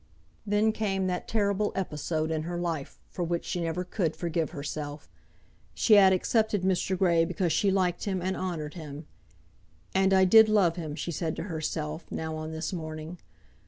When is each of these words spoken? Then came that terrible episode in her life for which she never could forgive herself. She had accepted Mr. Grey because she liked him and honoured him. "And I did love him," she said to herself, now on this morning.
Then 0.47 0.71
came 0.71 1.05
that 1.05 1.27
terrible 1.27 1.71
episode 1.75 2.31
in 2.31 2.41
her 2.41 2.57
life 2.57 2.99
for 3.11 3.23
which 3.23 3.45
she 3.45 3.61
never 3.61 3.83
could 3.83 4.15
forgive 4.15 4.49
herself. 4.49 5.11
She 5.75 5.93
had 5.93 6.11
accepted 6.11 6.63
Mr. 6.63 6.97
Grey 6.97 7.23
because 7.23 7.53
she 7.53 7.69
liked 7.69 8.05
him 8.05 8.19
and 8.19 8.35
honoured 8.35 8.73
him. 8.73 9.05
"And 9.93 10.11
I 10.11 10.25
did 10.25 10.49
love 10.49 10.75
him," 10.75 10.95
she 10.95 11.11
said 11.11 11.35
to 11.35 11.43
herself, 11.43 12.11
now 12.11 12.35
on 12.35 12.51
this 12.51 12.73
morning. 12.73 13.19